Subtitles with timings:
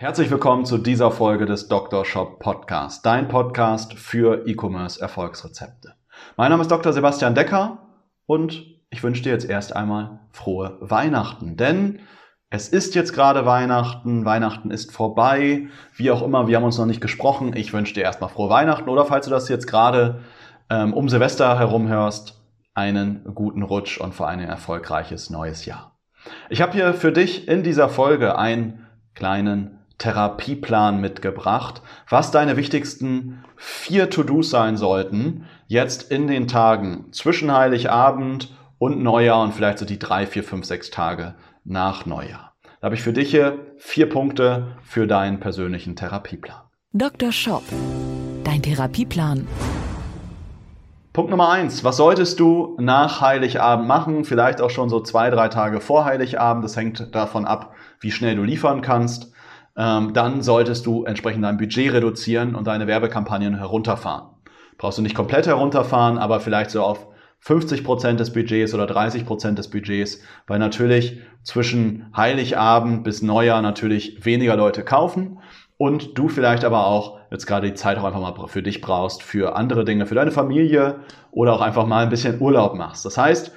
[0.00, 2.06] Herzlich willkommen zu dieser Folge des Dr.
[2.06, 5.92] Shop Podcast, dein Podcast für E-Commerce Erfolgsrezepte.
[6.38, 6.94] Mein Name ist Dr.
[6.94, 7.86] Sebastian Decker
[8.24, 11.98] und ich wünsche dir jetzt erst einmal frohe Weihnachten, denn
[12.48, 16.86] es ist jetzt gerade Weihnachten, Weihnachten ist vorbei, wie auch immer, wir haben uns noch
[16.86, 17.54] nicht gesprochen.
[17.54, 20.22] Ich wünsche dir erstmal frohe Weihnachten oder falls du das jetzt gerade
[20.70, 22.40] ähm, um Silvester herum hörst,
[22.72, 25.98] einen guten Rutsch und vor allem ein erfolgreiches neues Jahr.
[26.48, 33.44] Ich habe hier für dich in dieser Folge einen kleinen Therapieplan mitgebracht, was deine wichtigsten
[33.56, 39.84] vier To-Dos sein sollten, jetzt in den Tagen zwischen Heiligabend und Neujahr und vielleicht so
[39.84, 42.54] die drei, vier, fünf, sechs Tage nach Neujahr.
[42.80, 46.62] Da habe ich für dich hier vier Punkte für deinen persönlichen Therapieplan.
[46.94, 47.30] Dr.
[47.30, 47.62] Shop,
[48.42, 49.46] dein Therapieplan.
[51.12, 51.84] Punkt Nummer eins.
[51.84, 54.24] Was solltest du nach Heiligabend machen?
[54.24, 56.64] Vielleicht auch schon so zwei, drei Tage vor Heiligabend.
[56.64, 59.30] Das hängt davon ab, wie schnell du liefern kannst
[59.76, 64.28] ähm, dann solltest du entsprechend dein Budget reduzieren und deine Werbekampagnen herunterfahren.
[64.78, 67.06] Brauchst du nicht komplett herunterfahren, aber vielleicht so auf
[67.40, 73.62] 50 Prozent des Budgets oder 30 Prozent des Budgets, weil natürlich zwischen Heiligabend bis Neujahr
[73.62, 75.38] natürlich weniger Leute kaufen
[75.78, 79.22] und du vielleicht aber auch jetzt gerade die Zeit auch einfach mal für dich brauchst,
[79.22, 83.06] für andere Dinge, für deine Familie oder auch einfach mal ein bisschen Urlaub machst.
[83.06, 83.52] Das heißt,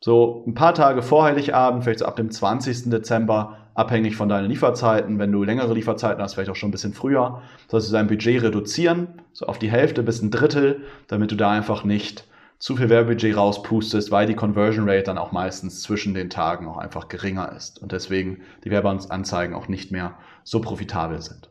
[0.00, 2.90] so ein paar Tage vor Heiligabend, vielleicht so ab dem 20.
[2.90, 5.18] Dezember, abhängig von deinen Lieferzeiten.
[5.18, 8.42] Wenn du längere Lieferzeiten hast, vielleicht auch schon ein bisschen früher, sollst du dein Budget
[8.42, 12.26] reduzieren, so auf die Hälfte bis ein Drittel, damit du da einfach nicht
[12.58, 16.78] zu viel Werbebudget rauspustest, weil die Conversion Rate dann auch meistens zwischen den Tagen auch
[16.78, 21.50] einfach geringer ist und deswegen die Werbeanzeigen auch nicht mehr so profitabel sind.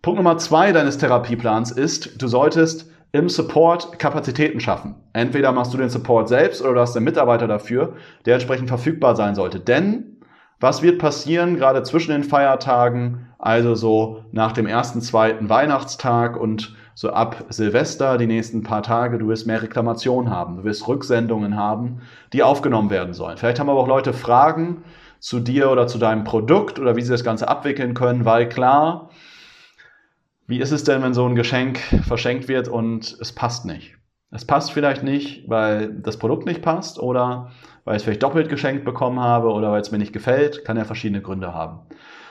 [0.00, 4.94] Punkt Nummer zwei deines Therapieplans ist, du solltest im Support Kapazitäten schaffen.
[5.12, 9.16] Entweder machst du den Support selbst oder du hast einen Mitarbeiter dafür, der entsprechend verfügbar
[9.16, 9.60] sein sollte.
[9.60, 10.16] Denn
[10.60, 16.74] was wird passieren, gerade zwischen den Feiertagen, also so nach dem ersten, zweiten Weihnachtstag und
[16.94, 21.56] so ab Silvester, die nächsten paar Tage, du wirst mehr Reklamationen haben, du wirst Rücksendungen
[21.56, 22.02] haben,
[22.32, 23.38] die aufgenommen werden sollen.
[23.38, 24.84] Vielleicht haben aber auch Leute Fragen
[25.18, 29.10] zu dir oder zu deinem Produkt oder wie sie das Ganze abwickeln können, weil klar,
[30.52, 33.96] wie ist es denn, wenn so ein Geschenk verschenkt wird und es passt nicht?
[34.30, 37.52] Es passt vielleicht nicht, weil das Produkt nicht passt oder
[37.86, 40.76] weil ich es vielleicht doppelt geschenkt bekommen habe oder weil es mir nicht gefällt, kann
[40.76, 41.80] ja verschiedene Gründe haben.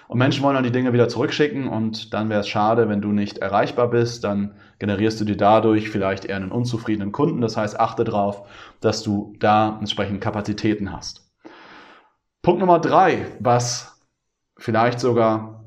[0.07, 3.11] Und Menschen wollen dann die Dinge wieder zurückschicken und dann wäre es schade, wenn du
[3.11, 7.41] nicht erreichbar bist, dann generierst du dir dadurch vielleicht eher einen unzufriedenen Kunden.
[7.41, 8.47] Das heißt, achte darauf,
[8.81, 11.27] dass du da entsprechend Kapazitäten hast.
[12.43, 13.99] Punkt Nummer drei, was
[14.59, 15.60] vielleicht sogar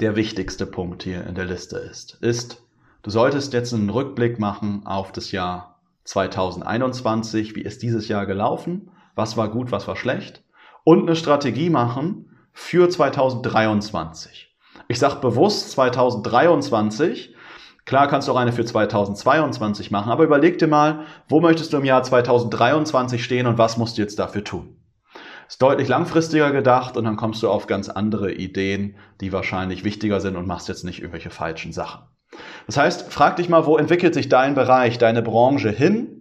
[0.00, 2.62] der wichtigste Punkt hier in der Liste ist, ist,
[3.02, 7.56] du solltest jetzt einen Rückblick machen auf das Jahr 2021.
[7.56, 8.90] Wie ist dieses Jahr gelaufen?
[9.16, 10.44] was war gut, was war schlecht
[10.84, 14.54] und eine Strategie machen für 2023.
[14.88, 17.34] Ich sage bewusst 2023.
[17.86, 21.78] Klar kannst du auch eine für 2022 machen, aber überleg dir mal, wo möchtest du
[21.78, 24.76] im Jahr 2023 stehen und was musst du jetzt dafür tun?
[25.48, 30.20] Ist deutlich langfristiger gedacht und dann kommst du auf ganz andere Ideen, die wahrscheinlich wichtiger
[30.20, 32.02] sind und machst jetzt nicht irgendwelche falschen Sachen.
[32.66, 36.15] Das heißt, frag dich mal, wo entwickelt sich dein Bereich, deine Branche hin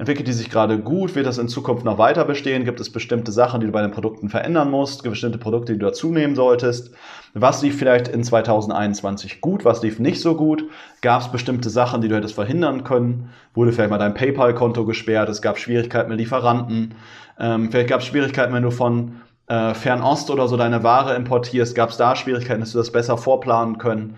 [0.00, 1.16] Entwickelt die sich gerade gut?
[1.16, 2.64] Wird das in Zukunft noch weiter bestehen?
[2.64, 5.02] Gibt es bestimmte Sachen, die du bei den Produkten verändern musst?
[5.02, 6.92] Bestimmte Produkte, die du dazu nehmen solltest?
[7.34, 9.64] Was lief vielleicht in 2021 gut?
[9.64, 10.62] Was lief nicht so gut?
[11.02, 13.30] Gab es bestimmte Sachen, die du hättest verhindern können?
[13.54, 15.28] Wurde vielleicht mal dein PayPal-Konto gesperrt?
[15.30, 16.94] Es gab Schwierigkeiten mit Lieferanten.
[17.40, 19.16] Ähm, vielleicht gab es Schwierigkeiten, wenn du von
[19.48, 21.74] äh, Fernost oder so deine Ware importierst.
[21.74, 24.14] Gab es da Schwierigkeiten, dass du das besser vorplanen können?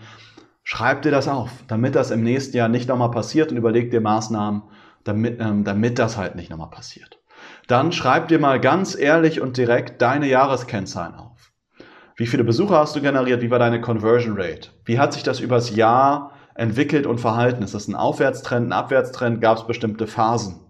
[0.62, 4.03] Schreib dir das auf, damit das im nächsten Jahr nicht nochmal passiert und überleg dir
[4.03, 4.62] Maßnahmen,
[5.04, 7.18] damit, ähm, damit das halt nicht nochmal passiert.
[7.68, 11.52] Dann schreib dir mal ganz ehrlich und direkt deine Jahreskennzahlen auf.
[12.16, 13.41] Wie viele Besucher hast du generiert?
[13.41, 14.70] Wie war deine Conversion Rate?
[14.84, 17.62] Wie hat sich das übers Jahr entwickelt und verhalten?
[17.62, 19.41] Ist das ein Aufwärtstrend, ein Abwärtstrend?
[19.41, 20.60] Gab es bestimmte Phasen?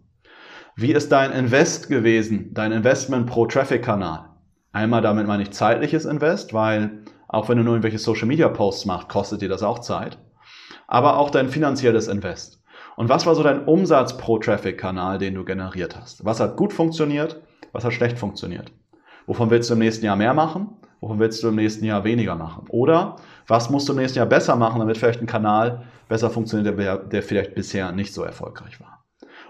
[0.76, 4.30] Wie ist dein Invest gewesen, dein Investment pro Traffic-Kanal?
[4.72, 9.42] Einmal damit meine ich zeitliches Invest, weil auch wenn du nur irgendwelche Social-Media-Posts machst, kostet
[9.42, 10.18] dir das auch Zeit.
[10.86, 12.59] Aber auch dein finanzielles Invest.
[13.00, 16.22] Und was war so dein Umsatz pro Traffic-Kanal, den du generiert hast?
[16.26, 17.40] Was hat gut funktioniert?
[17.72, 18.72] Was hat schlecht funktioniert?
[19.24, 20.76] Wovon willst du im nächsten Jahr mehr machen?
[21.00, 22.66] Wovon willst du im nächsten Jahr weniger machen?
[22.68, 23.16] Oder
[23.46, 26.98] was musst du im nächsten Jahr besser machen, damit vielleicht ein Kanal besser funktioniert, der,
[26.98, 29.02] der vielleicht bisher nicht so erfolgreich war?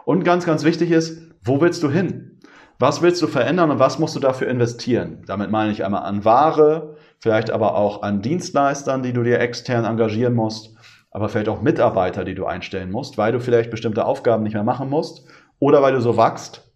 [0.05, 2.39] Und ganz, ganz wichtig ist, wo willst du hin?
[2.79, 5.25] Was willst du verändern und was musst du dafür investieren?
[5.27, 9.85] Damit meine ich einmal an Ware, vielleicht aber auch an Dienstleistern, die du dir extern
[9.85, 10.77] engagieren musst,
[11.11, 14.65] aber vielleicht auch Mitarbeiter, die du einstellen musst, weil du vielleicht bestimmte Aufgaben nicht mehr
[14.65, 15.27] machen musst
[15.59, 16.73] oder weil du so wachst,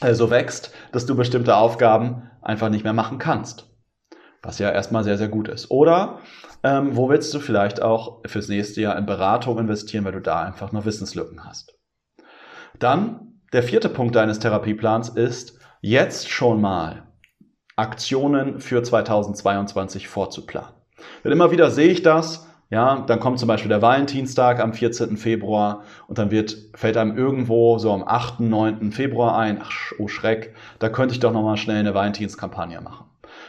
[0.00, 3.68] äh, so wächst, dass du bestimmte Aufgaben einfach nicht mehr machen kannst.
[4.42, 5.70] Was ja erstmal sehr, sehr gut ist.
[5.70, 6.18] Oder
[6.64, 10.42] ähm, wo willst du vielleicht auch fürs nächste Jahr in Beratung investieren, weil du da
[10.42, 11.78] einfach noch Wissenslücken hast.
[12.78, 17.06] Dann der vierte Punkt deines Therapieplans ist, jetzt schon mal
[17.76, 20.74] Aktionen für 2022 vorzuplanen.
[21.22, 25.18] Denn immer wieder sehe ich das, ja, dann kommt zum Beispiel der Valentinstag am 14.
[25.18, 28.92] Februar und dann wird, fällt einem irgendwo so am 8., 9.
[28.92, 33.04] Februar ein, ach, oh Schreck, da könnte ich doch nochmal schnell eine Valentinskampagne machen.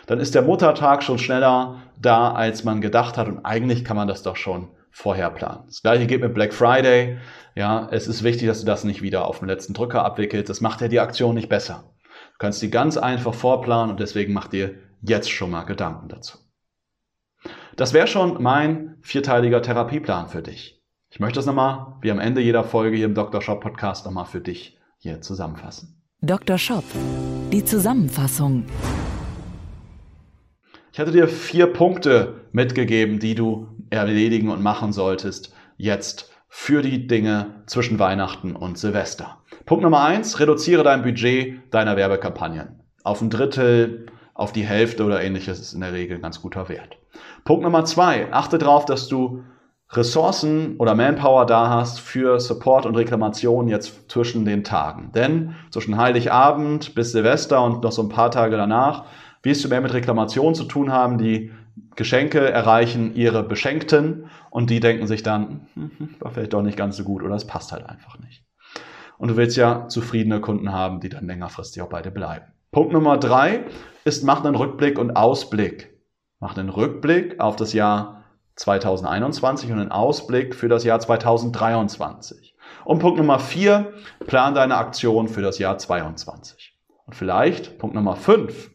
[0.08, 4.10] Dann ist der Muttertag schon schneller da, als man gedacht hat und eigentlich kann man
[4.10, 5.64] das doch schon vorher planen.
[5.68, 7.18] Das gleiche geht mit Black Friday.
[7.56, 10.50] Ja, es ist wichtig, dass du das nicht wieder auf den letzten Drücker abwickelst.
[10.50, 11.86] Das macht ja die Aktion nicht besser.
[12.34, 16.40] Du kannst die ganz einfach vorplanen und deswegen mach dir jetzt schon mal Gedanken dazu.
[17.76, 20.80] Das wäre schon mein vierteiliger Therapieplan für dich.
[21.10, 23.42] Ich möchte das nochmal, wie am Ende jeder Folge hier im Dr.
[23.42, 26.00] Shop Podcast, nochmal für dich hier zusammenfassen.
[26.22, 26.60] Dr.
[26.60, 26.84] Shop,
[27.52, 28.66] die Zusammenfassung.
[30.92, 37.08] Ich hatte dir vier Punkte mitgegeben, die du erledigen und machen solltest jetzt für die
[37.08, 39.40] Dinge zwischen Weihnachten und Silvester.
[39.66, 42.84] Punkt Nummer eins, reduziere dein Budget deiner Werbekampagnen.
[43.04, 46.70] Auf ein Drittel, auf die Hälfte oder ähnliches ist in der Regel ein ganz guter
[46.70, 46.98] Wert.
[47.44, 49.44] Punkt Nummer zwei, achte darauf, dass du
[49.92, 55.12] Ressourcen oder Manpower da hast für Support und Reklamation jetzt zwischen den Tagen.
[55.14, 59.06] Denn zwischen Heiligabend bis Silvester und noch so ein paar Tage danach
[59.44, 61.52] wirst du mehr mit Reklamationen zu tun haben, die
[61.96, 66.78] Geschenke erreichen ihre Beschenkten und die denken sich dann, hm, hm, war vielleicht doch nicht
[66.78, 68.44] ganz so gut oder es passt halt einfach nicht.
[69.18, 72.46] Und du willst ja zufriedene Kunden haben, die dann längerfristig auch bei dir bleiben.
[72.74, 73.66] Punkt Nummer drei
[74.04, 75.96] ist, mach einen Rückblick und Ausblick.
[76.40, 78.24] Mach einen Rückblick auf das Jahr
[78.56, 82.56] 2021 und einen Ausblick für das Jahr 2023.
[82.84, 83.94] Und Punkt Nummer vier,
[84.26, 86.76] plan deine Aktion für das Jahr 2022.
[87.06, 88.72] Und vielleicht Punkt Nummer fünf,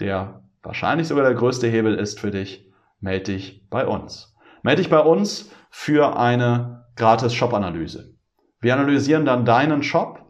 [0.00, 4.34] der wahrscheinlich sogar der größte Hebel ist für dich, melde dich bei uns.
[4.62, 8.14] Melde dich bei uns für eine gratis Shop-Analyse.
[8.60, 10.29] Wir analysieren dann deinen Shop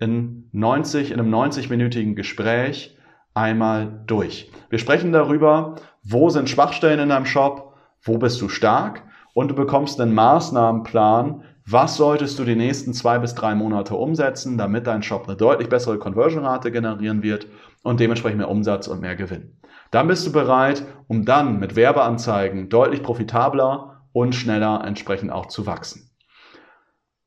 [0.00, 2.96] in 90, in einem 90-minütigen Gespräch
[3.34, 4.50] einmal durch.
[4.70, 9.02] Wir sprechen darüber, wo sind Schwachstellen in deinem Shop, wo bist du stark
[9.34, 14.56] und du bekommst einen Maßnahmenplan, was solltest du die nächsten zwei bis drei Monate umsetzen,
[14.56, 17.46] damit dein Shop eine deutlich bessere Conversion-Rate generieren wird
[17.82, 19.58] und dementsprechend mehr Umsatz und mehr Gewinn.
[19.90, 25.66] Dann bist du bereit, um dann mit Werbeanzeigen deutlich profitabler und schneller entsprechend auch zu
[25.66, 26.10] wachsen.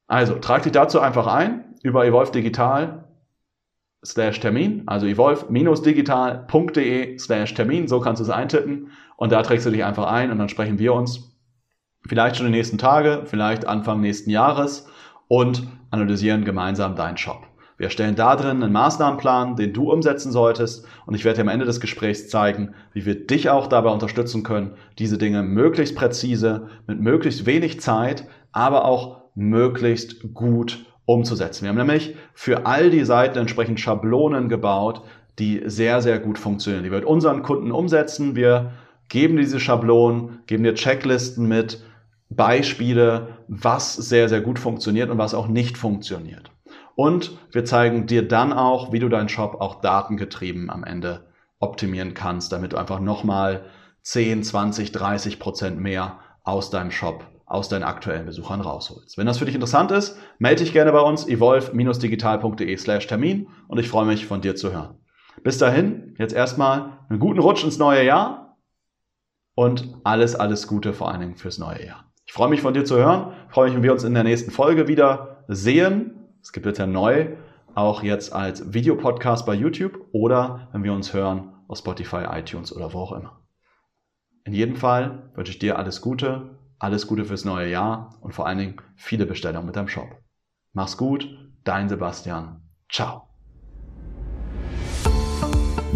[0.07, 3.05] Also trag dich dazu einfach ein über Evolve Digital
[4.03, 9.71] slash Termin, also evolve-digital.de slash Termin, so kannst du es eintippen und da trägst du
[9.71, 11.37] dich einfach ein und dann sprechen wir uns
[12.07, 14.87] vielleicht schon die nächsten Tage, vielleicht Anfang nächsten Jahres
[15.27, 17.43] und analysieren gemeinsam deinen Shop.
[17.77, 21.47] Wir erstellen da drin einen Maßnahmenplan, den du umsetzen solltest und ich werde dir am
[21.47, 26.67] Ende des Gesprächs zeigen, wie wir dich auch dabei unterstützen können, diese Dinge möglichst präzise,
[26.87, 31.63] mit möglichst wenig Zeit, aber auch möglichst gut umzusetzen.
[31.63, 35.01] Wir haben nämlich für all die Seiten entsprechend Schablonen gebaut,
[35.39, 36.83] die sehr, sehr gut funktionieren.
[36.83, 38.35] Die wir mit unseren Kunden umsetzen.
[38.35, 38.73] Wir
[39.09, 41.83] geben diese Schablonen, geben dir Checklisten mit,
[42.29, 46.49] Beispiele, was sehr, sehr gut funktioniert und was auch nicht funktioniert.
[46.95, 51.25] Und wir zeigen dir dann auch, wie du deinen Shop auch datengetrieben am Ende
[51.59, 53.65] optimieren kannst, damit du einfach nochmal
[54.03, 59.17] 10, 20, 30 Prozent mehr aus deinem Shop, aus deinen aktuellen Besuchern rausholst.
[59.17, 63.77] Wenn das für dich interessant ist, melde dich gerne bei uns evolve-digital.de slash Termin und
[63.77, 64.95] ich freue mich von dir zu hören.
[65.43, 68.57] Bis dahin, jetzt erstmal einen guten Rutsch ins neue Jahr
[69.55, 72.11] und alles, alles Gute vor allen Dingen fürs neue Jahr.
[72.25, 74.51] Ich freue mich von dir zu hören, freue mich, wenn wir uns in der nächsten
[74.51, 77.37] Folge wieder sehen es gibt jetzt ja neu,
[77.75, 82.93] auch jetzt als Videopodcast bei YouTube oder wenn wir uns hören auf Spotify, iTunes oder
[82.93, 83.39] wo auch immer.
[84.43, 88.47] In jedem Fall wünsche ich dir alles Gute, alles Gute fürs neue Jahr und vor
[88.47, 90.09] allen Dingen viele Bestellungen mit deinem Shop.
[90.73, 91.29] Mach's gut,
[91.63, 92.61] dein Sebastian.
[92.91, 93.27] Ciao.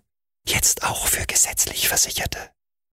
[0.46, 2.38] Jetzt auch für gesetzlich Versicherte.